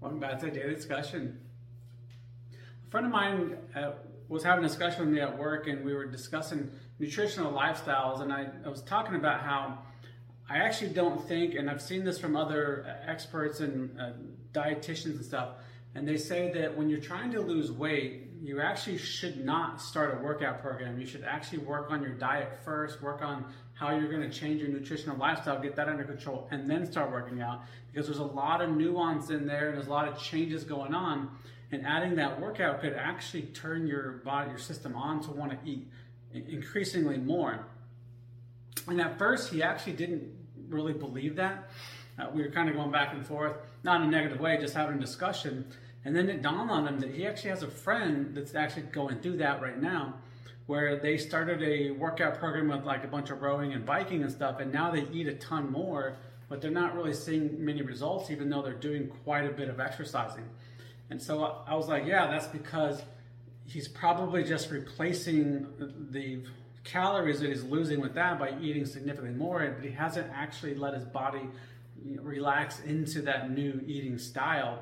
Welcome 0.00 0.20
back 0.20 0.38
to 0.38 0.50
Daily 0.52 0.76
Discussion. 0.76 1.40
A 2.86 2.90
friend 2.92 3.04
of 3.04 3.10
mine 3.10 3.56
uh, 3.74 3.94
was 4.28 4.44
having 4.44 4.64
a 4.64 4.68
discussion 4.68 5.00
with 5.00 5.08
me 5.08 5.20
at 5.20 5.36
work, 5.36 5.66
and 5.66 5.84
we 5.84 5.92
were 5.92 6.06
discussing 6.06 6.70
nutritional 7.00 7.52
lifestyles. 7.52 8.20
And 8.20 8.32
I, 8.32 8.46
I 8.64 8.68
was 8.68 8.80
talking 8.82 9.16
about 9.16 9.40
how 9.40 9.78
I 10.48 10.58
actually 10.58 10.90
don't 10.90 11.26
think, 11.26 11.56
and 11.56 11.68
I've 11.68 11.82
seen 11.82 12.04
this 12.04 12.16
from 12.16 12.36
other 12.36 12.86
experts 13.08 13.58
and 13.58 14.00
uh, 14.00 14.10
dietitians 14.52 15.16
and 15.16 15.24
stuff, 15.24 15.54
and 15.94 16.06
they 16.06 16.16
say 16.16 16.52
that 16.52 16.76
when 16.76 16.88
you're 16.88 17.00
trying 17.00 17.32
to 17.32 17.40
lose 17.40 17.72
weight, 17.72 18.28
you 18.40 18.60
actually 18.60 18.98
should 18.98 19.44
not 19.44 19.80
start 19.80 20.18
a 20.18 20.22
workout 20.22 20.62
program. 20.62 21.00
You 21.00 21.06
should 21.06 21.24
actually 21.24 21.58
work 21.58 21.90
on 21.90 22.02
your 22.02 22.12
diet 22.12 22.58
first, 22.64 23.02
work 23.02 23.22
on 23.22 23.52
how 23.74 23.96
you're 23.96 24.10
going 24.10 24.28
to 24.28 24.30
change 24.30 24.60
your 24.60 24.70
nutritional 24.70 25.16
lifestyle, 25.16 25.60
get 25.60 25.76
that 25.76 25.88
under 25.88 26.04
control, 26.04 26.48
and 26.50 26.68
then 26.68 26.90
start 26.90 27.10
working 27.10 27.40
out 27.40 27.62
because 27.90 28.06
there's 28.06 28.18
a 28.18 28.24
lot 28.24 28.60
of 28.60 28.70
nuance 28.70 29.30
in 29.30 29.46
there 29.46 29.68
and 29.68 29.76
there's 29.76 29.86
a 29.86 29.90
lot 29.90 30.08
of 30.08 30.20
changes 30.20 30.64
going 30.64 30.94
on. 30.94 31.30
And 31.70 31.86
adding 31.86 32.16
that 32.16 32.40
workout 32.40 32.80
could 32.80 32.94
actually 32.94 33.42
turn 33.42 33.86
your 33.86 34.12
body, 34.24 34.50
your 34.50 34.58
system 34.58 34.96
on 34.96 35.20
to 35.22 35.30
want 35.30 35.52
to 35.52 35.58
eat 35.68 35.86
increasingly 36.32 37.18
more. 37.18 37.66
And 38.86 39.00
at 39.00 39.18
first, 39.18 39.52
he 39.52 39.62
actually 39.62 39.94
didn't 39.94 40.32
really 40.68 40.92
believe 40.92 41.36
that. 41.36 41.70
Uh, 42.18 42.28
we 42.32 42.42
were 42.42 42.50
kind 42.50 42.68
of 42.68 42.74
going 42.74 42.90
back 42.90 43.12
and 43.12 43.24
forth, 43.24 43.56
not 43.84 44.00
in 44.00 44.08
a 44.08 44.10
negative 44.10 44.40
way, 44.40 44.58
just 44.60 44.74
having 44.74 44.96
a 44.96 45.00
discussion. 45.00 45.66
And 46.04 46.14
then 46.14 46.28
it 46.28 46.42
dawned 46.42 46.70
on 46.70 46.86
him 46.86 47.00
that 47.00 47.10
he 47.10 47.26
actually 47.26 47.50
has 47.50 47.62
a 47.62 47.68
friend 47.68 48.34
that's 48.34 48.54
actually 48.54 48.82
going 48.82 49.20
through 49.20 49.38
that 49.38 49.60
right 49.60 49.80
now, 49.80 50.14
where 50.66 50.98
they 50.98 51.16
started 51.16 51.62
a 51.62 51.90
workout 51.90 52.38
program 52.38 52.68
with 52.68 52.84
like 52.84 53.04
a 53.04 53.08
bunch 53.08 53.30
of 53.30 53.42
rowing 53.42 53.72
and 53.72 53.84
biking 53.84 54.22
and 54.22 54.30
stuff, 54.30 54.60
and 54.60 54.72
now 54.72 54.90
they 54.90 55.06
eat 55.12 55.26
a 55.26 55.34
ton 55.34 55.70
more, 55.70 56.16
but 56.48 56.60
they're 56.60 56.70
not 56.70 56.94
really 56.94 57.12
seeing 57.12 57.64
many 57.64 57.82
results, 57.82 58.30
even 58.30 58.48
though 58.48 58.62
they're 58.62 58.74
doing 58.74 59.08
quite 59.24 59.44
a 59.44 59.52
bit 59.52 59.68
of 59.68 59.80
exercising. 59.80 60.44
And 61.10 61.20
so 61.20 61.62
I 61.66 61.74
was 61.74 61.88
like, 61.88 62.06
yeah, 62.06 62.26
that's 62.26 62.46
because 62.46 63.02
he's 63.66 63.88
probably 63.88 64.44
just 64.44 64.70
replacing 64.70 65.66
the 66.10 66.42
calories 66.84 67.40
that 67.40 67.50
he's 67.50 67.64
losing 67.64 68.00
with 68.00 68.14
that 68.14 68.38
by 68.38 68.54
eating 68.60 68.86
significantly 68.86 69.34
more, 69.34 69.74
but 69.74 69.84
he 69.84 69.90
hasn't 69.90 70.30
actually 70.34 70.74
let 70.74 70.94
his 70.94 71.04
body 71.04 71.48
relax 72.20 72.80
into 72.80 73.20
that 73.22 73.50
new 73.50 73.82
eating 73.86 74.18
style 74.18 74.78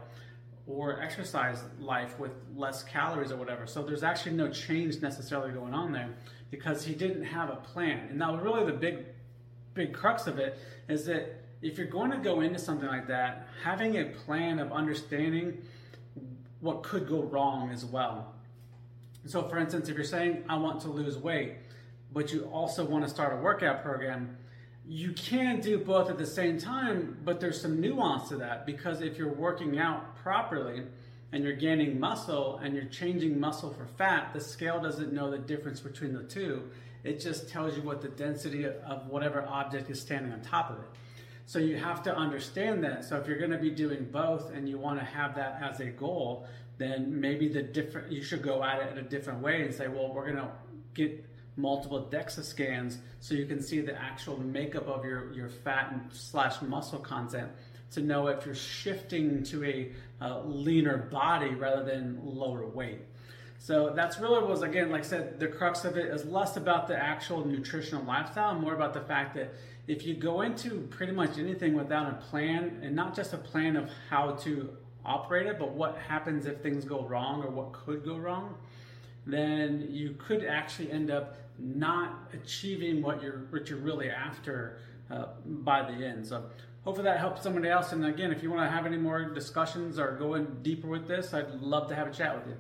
or 0.67 1.01
exercise 1.01 1.63
life 1.79 2.19
with 2.19 2.33
less 2.57 2.83
calories 2.83 3.31
or 3.31 3.37
whatever. 3.37 3.67
So 3.67 3.83
there's 3.83 4.03
actually 4.03 4.33
no 4.33 4.51
change 4.51 5.01
necessarily 5.01 5.53
going 5.53 5.75
on 5.75 5.93
there 5.93 6.11
because 6.51 6.85
he 6.85 6.95
didn't 6.95 7.25
have 7.25 7.51
a 7.51 7.57
plan. 7.57 8.09
And 8.11 8.19
now 8.19 8.37
really 8.37 8.65
the 8.65 8.77
big 8.77 9.05
big 9.75 9.93
crux 9.93 10.27
of 10.27 10.39
it 10.39 10.59
is 10.89 11.05
that 11.05 11.45
if 11.63 11.79
you're 11.79 11.87
going 11.87 12.11
to 12.11 12.17
go 12.17 12.41
into 12.41 12.59
something 12.59 12.89
like 12.89 13.07
that, 13.09 13.49
having 13.63 13.99
a 13.99 14.05
plan 14.07 14.59
of 14.59 14.73
understanding 14.73 15.63
what 16.61 16.83
could 16.83 17.07
go 17.07 17.23
wrong 17.23 17.71
as 17.71 17.85
well. 17.85 18.35
So 19.27 19.49
for 19.49 19.59
instance, 19.59 19.89
if 19.89 19.95
you're 19.95 20.05
saying 20.05 20.45
I 20.49 20.57
want 20.57 20.81
to 20.83 20.89
lose 20.89 21.19
weight, 21.19 21.57
but 22.13 22.33
you 22.33 22.45
also 22.45 22.85
want 22.85 23.05
to 23.05 23.11
start 23.11 23.39
a 23.39 23.43
workout 23.43 23.83
program, 23.83 24.37
you 24.89 25.13
can 25.13 25.61
do 25.61 25.79
both 25.79 26.09
at 26.09 26.17
the 26.17 26.27
same 26.27 26.59
time, 26.59 27.19
but 27.25 27.41
there's 27.41 27.61
some 27.61 27.81
nuance 27.81 28.29
to 28.29 28.37
that 28.37 28.65
because 28.67 29.01
if 29.01 29.19
you're 29.19 29.33
working 29.33 29.79
out 29.79 30.17
properly 30.17 30.85
and 31.33 31.43
you're 31.43 31.57
gaining 31.57 31.99
muscle 31.99 32.59
and 32.63 32.75
you're 32.75 32.85
changing 32.85 33.39
muscle 33.41 33.73
for 33.73 33.87
fat, 33.87 34.33
the 34.33 34.41
scale 34.41 34.81
doesn't 34.81 35.13
know 35.13 35.31
the 35.31 35.39
difference 35.39 35.81
between 35.81 36.13
the 36.13 36.23
two. 36.23 36.71
It 37.03 37.21
just 37.21 37.49
tells 37.49 37.77
you 37.77 37.83
what 37.83 38.01
the 38.01 38.09
density 38.09 38.65
of 38.65 39.09
whatever 39.09 39.45
object 39.49 39.91
is 39.91 40.01
standing 40.01 40.33
on 40.33 40.41
top 40.41 40.71
of 40.71 40.79
it. 40.79 40.89
So 41.47 41.59
you 41.59 41.77
have 41.77 42.03
to 42.05 42.17
understand 42.17 42.83
that. 42.85 43.05
So 43.05 43.17
if 43.17 43.27
you're 43.27 43.39
going 43.39 43.53
to 43.53 43.59
be 43.59 43.71
doing 43.71 44.09
both 44.11 44.53
and 44.53 44.69
you 44.69 44.79
want 44.79 45.01
to 45.01 45.05
have 45.05 45.35
that 45.37 45.61
as 45.63 45.81
a 45.81 45.87
goal, 45.87 46.47
then 46.79 47.21
maybe 47.21 47.49
the 47.49 47.63
different 47.63 48.13
you 48.13 48.23
should 48.23 48.43
go 48.43 48.63
at 48.63 48.81
it 48.81 48.93
in 48.93 48.99
a 48.99 49.09
different 49.09 49.41
way 49.41 49.63
and 49.63 49.75
say, 49.75 49.89
well, 49.89 50.13
we're 50.13 50.27
going 50.27 50.37
to 50.37 50.51
get 50.95 51.25
multiple 51.57 52.09
DEXA 52.11 52.45
scans 52.45 52.99
so 53.21 53.35
you 53.35 53.47
can 53.47 53.63
see 53.63 53.81
the 53.81 53.95
actual 54.01 54.39
makeup 54.39 54.87
of 54.89 55.05
your, 55.05 55.33
your 55.33 55.49
fat 55.49 55.91
and 55.93 56.13
slash 56.13 56.61
muscle 56.63 56.99
content 56.99 57.51
to 57.93 58.01
know 58.01 58.27
if 58.27 58.45
you're 58.45 58.55
shifting 58.55 59.43
to 59.45 59.65
a 59.65 59.93
uh, 60.21 60.41
leaner 60.43 60.99
body 60.99 61.55
rather 61.55 61.85
than 61.85 62.19
lower 62.23 62.67
weight. 62.67 63.01
So 63.59 63.93
that's 63.95 64.19
really 64.21 64.45
was 64.45 64.63
again, 64.63 64.91
like 64.91 65.05
I 65.05 65.07
said, 65.07 65.41
the 65.41 65.49
crux 65.49 65.85
of 65.85 65.97
it 65.97 66.07
is 66.07 66.25
less 66.25 66.57
about 66.57 66.89
the 66.89 66.97
actual 66.97 67.47
nutritional 67.47 68.05
lifestyle, 68.05 68.55
more 68.55 68.75
about 68.75 68.93
the 68.93 69.01
fact 69.01 69.35
that 69.35 69.55
if 69.87 70.05
you 70.05 70.15
go 70.15 70.43
into 70.43 70.87
pretty 70.91 71.13
much 71.13 71.39
anything 71.39 71.75
without 71.75 72.11
a 72.11 72.17
plan, 72.31 72.81
and 72.83 72.95
not 72.95 73.15
just 73.15 73.33
a 73.33 73.39
plan 73.39 73.77
of 73.77 73.89
how 74.11 74.33
to 74.33 74.77
operate 75.05 75.47
it, 75.47 75.59
but 75.59 75.73
what 75.73 75.97
happens 75.97 76.47
if 76.47 76.61
things 76.61 76.85
go 76.85 77.05
wrong 77.07 77.43
or 77.43 77.51
what 77.51 77.73
could 77.73 78.05
go 78.05 78.17
wrong, 78.17 78.55
then 79.27 79.87
you 79.91 80.17
could 80.19 80.45
actually 80.45 80.91
end 80.91 81.11
up 81.11 81.37
not 81.59 82.31
achieving 82.33 83.03
what 83.03 83.23
you're 83.23 83.47
what 83.51 83.69
you're 83.69 83.79
really 83.79 84.11
after 84.11 84.79
uh, 85.11 85.27
by 85.45 85.83
the 85.83 86.05
end. 86.05 86.27
So 86.27 86.45
hopefully 86.85 87.05
that 87.05 87.19
helps 87.19 87.43
somebody 87.43 87.69
else. 87.69 87.93
And 87.93 88.05
again, 88.05 88.33
if 88.33 88.43
you 88.43 88.51
want 88.51 88.69
to 88.69 88.71
have 88.71 88.87
any 88.87 88.97
more 88.97 89.25
discussions 89.25 89.99
or 89.99 90.17
go 90.17 90.35
in 90.35 90.63
deeper 90.63 90.89
with 90.89 91.07
this, 91.09 91.35
I'd 91.35 91.51
love 91.61 91.89
to 91.89 91.95
have 91.95 92.09
a 92.09 92.13
chat 92.13 92.37
with 92.37 92.47
you. 92.49 92.57